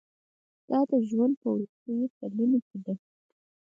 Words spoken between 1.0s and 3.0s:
ژوند په وروستیو کلونو کې ده.